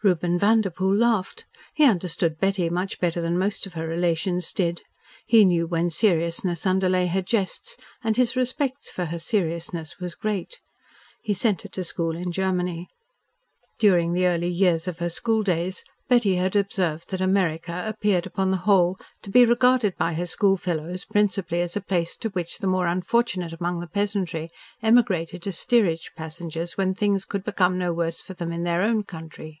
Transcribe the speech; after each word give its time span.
Reuben 0.00 0.38
Vanderpoel 0.38 0.94
laughed. 0.94 1.44
He 1.74 1.84
understood 1.84 2.38
Betty 2.38 2.68
much 2.70 3.00
better 3.00 3.20
than 3.20 3.36
most 3.36 3.66
of 3.66 3.72
her 3.74 3.88
relations 3.88 4.52
did. 4.52 4.82
He 5.26 5.44
knew 5.44 5.66
when 5.66 5.90
seriousness 5.90 6.64
underlay 6.64 7.08
her 7.08 7.20
jests 7.20 7.76
and 8.04 8.16
his 8.16 8.36
respect 8.36 8.84
for 8.90 9.06
her 9.06 9.18
seriousness 9.18 9.98
was 9.98 10.14
great. 10.14 10.60
He 11.20 11.34
sent 11.34 11.62
her 11.62 11.68
to 11.70 11.82
school 11.82 12.14
in 12.14 12.30
Germany. 12.30 12.88
During 13.80 14.12
the 14.12 14.28
early 14.28 14.46
years 14.48 14.86
of 14.86 15.00
her 15.00 15.10
schooldays 15.10 15.82
Betty 16.06 16.36
had 16.36 16.54
observed 16.54 17.10
that 17.10 17.20
America 17.20 17.82
appeared 17.84 18.24
upon 18.24 18.52
the 18.52 18.56
whole 18.68 18.98
to 19.22 19.30
be 19.30 19.44
regarded 19.44 19.96
by 19.96 20.14
her 20.14 20.26
schoolfellows 20.26 21.06
principally 21.06 21.60
as 21.60 21.74
a 21.76 21.80
place 21.80 22.16
to 22.18 22.28
which 22.28 22.58
the 22.58 22.68
more 22.68 22.86
unfortunate 22.86 23.52
among 23.52 23.80
the 23.80 23.88
peasantry 23.88 24.48
emigrated 24.80 25.44
as 25.48 25.58
steerage 25.58 26.12
passengers 26.16 26.78
when 26.78 26.94
things 26.94 27.24
could 27.24 27.42
become 27.42 27.76
no 27.76 27.92
worse 27.92 28.20
for 28.20 28.34
them 28.34 28.52
in 28.52 28.62
their 28.62 28.80
own 28.82 29.02
country. 29.02 29.60